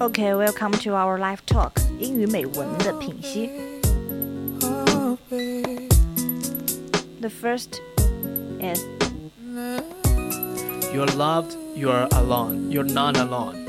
[0.00, 3.50] Okay, welcome to our live talk 英语美文的品析。
[7.20, 7.80] The first
[8.60, 8.84] is
[10.92, 13.64] You're loved, you're alone, you're not alone.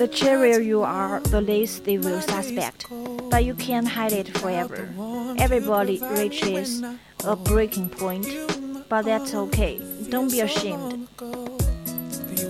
[0.00, 2.86] the cheerier you are, the less they will suspect.
[3.28, 4.88] But you can't hide it forever.
[5.36, 6.82] Everybody reaches
[7.22, 8.26] a breaking point,
[8.88, 9.78] but that's okay.
[10.10, 11.06] Don't be ashamed.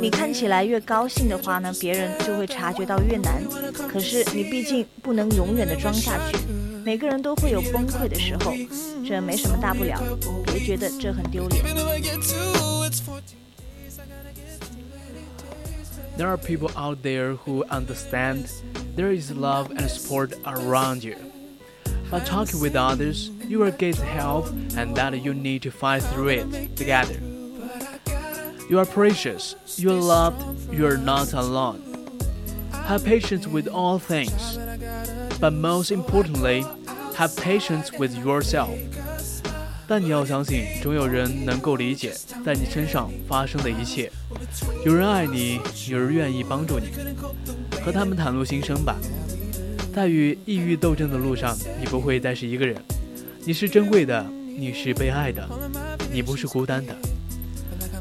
[0.00, 3.44] 你看起来越高兴的话呢，别人就会察觉到越难。
[3.88, 6.38] 可是你毕竟不能永远的装下去，
[6.82, 8.54] 每个人都会有崩溃的时候，
[9.06, 10.00] 这没什么大不了，
[10.46, 11.62] 别觉得这很丢脸。
[16.16, 18.46] There are people out there who understand
[18.96, 21.16] there is love and support around you.
[22.10, 26.30] By talking with others, you will get help and that you need to fight through
[26.30, 27.16] it together.
[28.67, 31.81] You are precious, you are loved, you are not alone.
[32.87, 34.57] Have patience with all things,
[35.39, 36.65] but most importantly,
[37.15, 38.69] have patience with yourself.
[39.87, 42.13] 但你要相信，总有人能够理解
[42.43, 44.11] 在你身上发生的一切，
[44.83, 46.87] 有人爱你，有人愿意帮助你，
[47.83, 48.95] 和他们袒露心声吧。
[49.93, 52.75] 在与抑郁斗争的路上，你不会再是一个人，
[53.45, 54.25] 你是珍贵的，
[54.57, 55.47] 你是被爱的，
[56.11, 56.95] 你不是孤单的。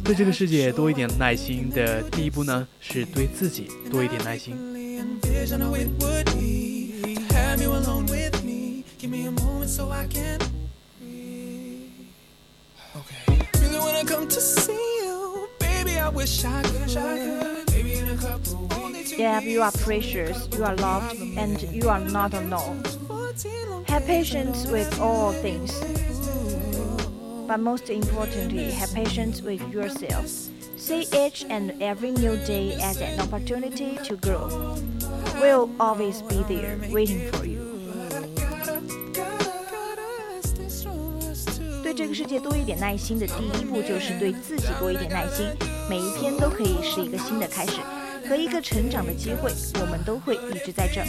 [0.04, 4.56] 对这个世界多一点耐心的第一步呢，是对自己多一点耐心。
[5.00, 7.16] Envision how it would be.
[7.34, 8.84] Have you alone with me.
[9.00, 10.40] Give me a moment so I can
[11.00, 11.92] breathe.
[12.96, 13.38] Okay.
[13.62, 15.48] Really wanna come to see you.
[15.60, 17.72] Baby, I wish I could.
[17.72, 19.18] Maybe in a couple weeks.
[19.18, 22.84] Yeah, you are precious, you are loved, and you are not alone.
[23.88, 25.72] Have patience with all things.
[27.48, 30.28] But most importantly, have patience with yourself.
[30.78, 34.78] See each and every new day as an opportunity to grow.
[35.42, 37.60] We'll always be there waiting for you.
[41.82, 45.48] 对这个世界多一点耐心的第一步，就是对自己多一点耐心。
[45.90, 47.82] 每一天都可以是一个新的开始，
[48.30, 51.08] 和一个成长的机会，我们都会一直在这儿。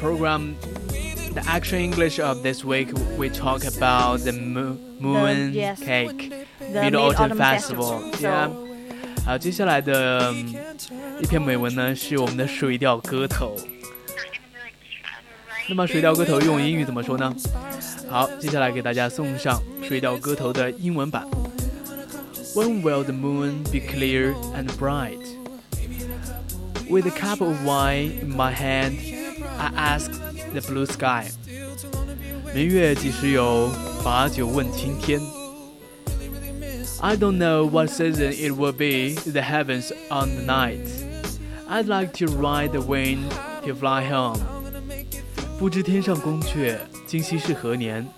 [0.00, 0.56] program,
[1.34, 5.78] the action English of this week, we talk about the mo- moon yes.
[5.80, 8.00] cake, The Mid Autumn Mid-Autumn Festival.
[8.00, 8.20] Festival.
[8.20, 8.48] Yeah.
[8.48, 8.68] So-
[9.24, 10.54] 好，接下来的、嗯
[11.20, 13.56] 一篇美文呢是我们的水调歌头。
[15.68, 17.32] 那么水调歌头用英语怎么说呢？
[18.10, 21.24] 好，接下来给大家送上水调歌头的英文版。
[22.54, 25.20] When will the moon be clear and bright?
[26.90, 28.98] With a cup of wine in my hand,
[29.58, 30.10] I ask
[30.52, 31.30] the blue sky.
[32.54, 33.70] 明月几时有？
[34.04, 35.20] 把酒问青天。
[37.00, 40.86] I don't know what season it will be in the heavens on the night.
[41.68, 43.30] I'd like to ride the wind
[43.64, 44.38] to fly home.
[45.58, 46.76] 不知天上宫阙，
[47.06, 48.08] 今夕是何年？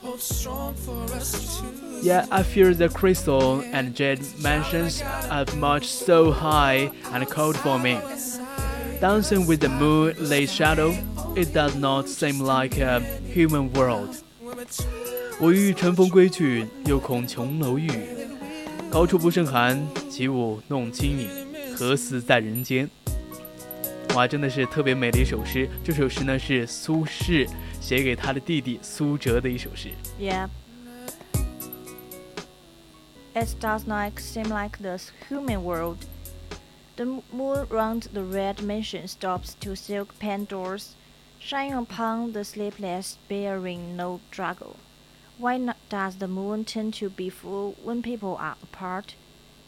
[2.02, 7.78] Yet I fear the crystal and jade mansions are much so high and cold for
[7.78, 7.98] me.
[8.99, 10.93] Dancing with the moonlit shadow,
[11.33, 12.99] it does not seem like a
[13.33, 14.13] human world.
[15.39, 18.27] 我欲乘风归去，又恐琼楼玉宇。
[18.89, 21.29] 高处不胜寒，起舞弄清影，
[21.77, 22.89] 何似在人间？
[24.15, 25.69] 哇，真的是特别美的一首诗。
[25.81, 27.47] 这首诗呢是苏轼
[27.79, 29.91] 写给他的弟弟苏辙的一首诗。
[30.19, 30.49] Yeah.
[33.33, 34.99] It does not seem like the
[35.29, 35.99] human world.
[36.99, 40.95] The moon round the red mansion stops to silk pen doors,
[41.39, 44.75] shine upon the sleepless, bearing no struggle.
[45.37, 49.15] Why not does the moon tend to be full when people are apart?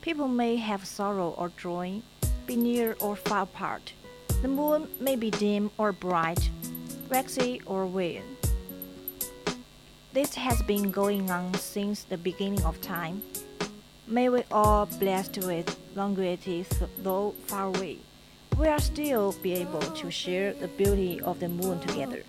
[0.01, 2.01] People may have sorrow or joy,
[2.45, 3.93] be near or far apart.
[4.41, 6.49] The moon may be dim or bright,
[7.09, 8.23] waxy or wan.
[10.11, 13.21] this has been going on since the beginning of time.
[14.05, 16.65] May we all blessed with longevity
[17.03, 17.97] though far away,
[18.57, 22.23] we are still be able to share the beauty of the moon together.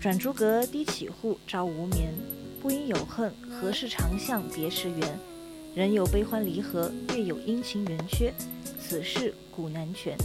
[0.00, 2.12] 转朱阁，低绮户，照无眠。
[2.60, 5.18] 不应有恨，何事长向别时圆？
[5.74, 8.32] 人有悲欢离合，月有阴晴圆缺，
[8.80, 10.16] 此事古难全。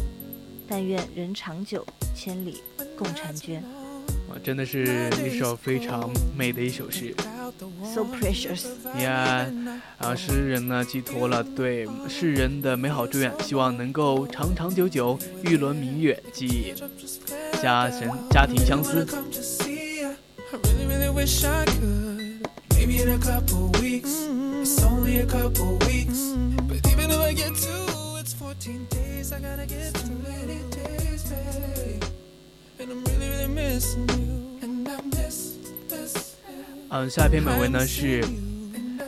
[0.67, 1.85] 但愿人长久，
[2.15, 2.61] 千里
[2.97, 3.63] 共婵娟。
[4.29, 7.13] 哇，真的是一首非常美的一首诗。
[7.81, 8.65] So precious.
[8.95, 9.47] Yeah，
[9.97, 16.73] 啊，诗人呢寄托了对世人的美好祝愿，希望能够长长久久，玉轮明月，寄
[17.61, 19.07] 家神家庭相思。
[33.31, 34.28] Come to
[36.90, 38.24] 嗯，下一篇美文呢是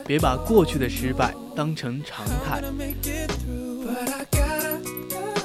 [0.05, 2.61] 别把过去的失败当成常态。
[2.61, 3.85] to make it through.
[3.85, 4.79] But I gotta,
[5.09, 5.43] gotta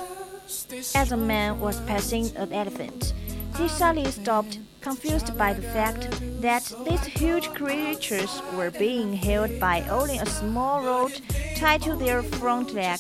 [0.49, 3.13] stay As a man was passing an elephant,
[3.57, 6.09] he suddenly stopped, confused by the fact
[6.41, 11.13] that these huge creatures were being held by only a small rope
[11.57, 12.99] tied to their front leg.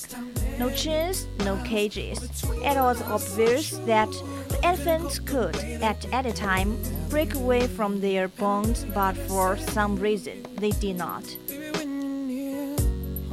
[0.58, 2.18] No chains, no cages.
[2.62, 4.08] It was obvious that
[4.63, 6.77] elephants could at any time
[7.09, 11.23] break away from their bones but for some reason they did not.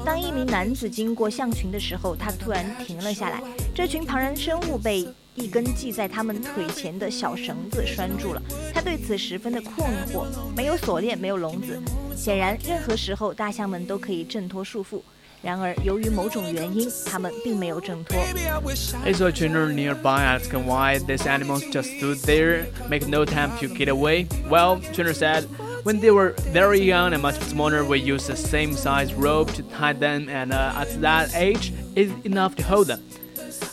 [0.05, 3.43] 当一名男子经过象群的时候他突然停了下来。
[3.75, 8.43] 这群庞然生物被一根系在他们腿前的小绳子拴住了。
[8.73, 11.81] 他对此十分的困惑没有锁链没有笼子。
[12.15, 15.01] 显然任何时候大象们都可以挣脱束缚。
[15.44, 18.18] 然而，由于某种原因，它们并没有挣脱。
[18.18, 22.18] Maybe I wish I I saw a trainer nearby ask why these animals just stood
[22.26, 24.28] there, make no attempt to get away.
[24.50, 25.46] Well, trainer said,
[25.84, 29.64] when they were very young and much smaller, we used the same size rope to
[29.64, 33.00] tie them, and uh, at that age, it's enough to hold them.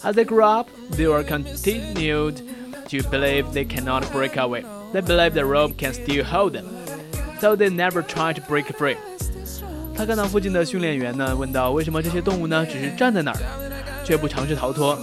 [0.04, 2.42] As they grew up, they were continued
[2.88, 4.64] to believe they cannot break away.
[4.92, 6.68] They believe the rope can still hold them,
[7.40, 8.96] so they never try to break free.
[10.01, 13.37] 他看到附近的训练员呢，问道：“为什么这些动物呢，只是站在那儿，
[14.03, 14.97] 却不尝试逃脱？”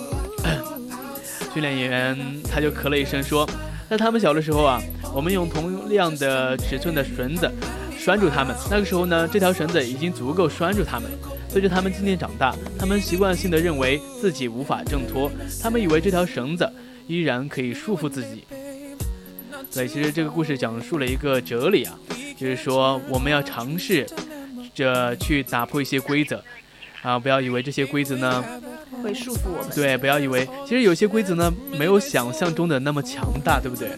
[1.55, 2.19] 训练员
[2.50, 3.49] 他就咳了一声说
[3.89, 4.83] ：“在他们小的时候啊，
[5.15, 7.49] 我们用同样的尺寸的绳子
[7.97, 8.53] 拴住它们。
[8.69, 11.09] 那个时候呢，这条绳子已经足够拴住它们。
[11.49, 15.31] 随着他们渐渐长大，他们习惯性的认为自己无法挣脱，
[15.62, 16.69] 他们以为这条绳子
[17.06, 18.43] 依然可以束缚自己。
[19.71, 21.97] 所以，其实这个故事讲述了一个哲理啊，
[22.37, 24.05] 就是说我们要尝试
[24.78, 26.42] 着去打破一些规则，
[27.02, 28.44] 啊，不要以为这些规则呢。”
[29.02, 29.70] 会束缚我们。
[29.76, 33.90] 对，不要以为，其实有些规则呢，没有想象中的那么强大，对不对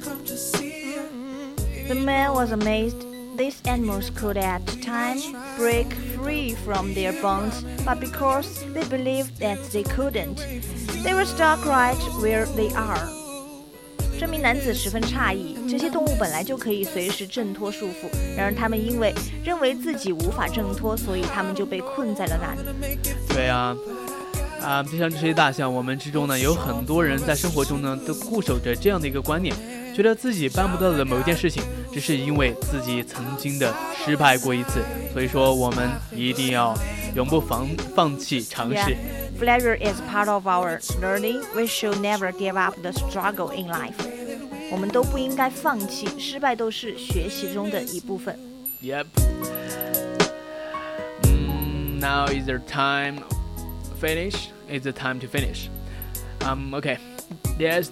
[1.86, 2.96] ？The man was amazed.
[3.38, 5.24] These animals could at times
[5.56, 5.86] break
[6.18, 8.44] free from their bonds, but because
[8.74, 10.36] they believed that they couldn't,
[11.02, 13.08] they were stuck right where they are.
[14.20, 18.06] 这名男子十分诧异，这些动物本来就可以随时挣脱束缚，
[18.36, 22.98] 然而他们因为认为自己无法挣脱，所以他们就被困在了那里。
[23.30, 23.74] 对啊，
[24.60, 29.56] 啊，就像这些大象，我们之中呢，有很多人在生活中呢，都固守着这样的一个观念，
[29.96, 33.74] 觉得自己办不到的某一件事情，只是因为自己曾经的
[34.04, 34.82] 失败过一次。
[35.14, 36.76] 所以说，我们一定要
[37.16, 37.66] 永不放
[37.96, 38.76] 放弃尝试。
[38.76, 38.96] Yeah.
[39.40, 41.40] Failure is part of our learning.
[41.54, 43.94] We should never give up the struggle in life.
[44.71, 48.37] 我们都不应该放弃，失败都是学习中的一部分。
[48.81, 49.05] Yep.
[51.23, 53.23] Mm, now is the time
[53.99, 54.49] finish.
[54.69, 55.69] It's the time to finish.
[56.41, 56.73] Um.
[56.73, 56.97] Okay.
[57.57, 57.89] Yes.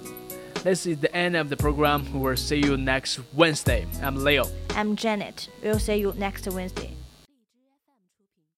[0.64, 2.06] This is the end of the program.
[2.14, 3.86] We will see you next Wednesday.
[4.02, 4.46] I'm Leo.
[4.76, 5.50] I'm Janet.
[5.62, 6.92] We'll see you next Wednesday.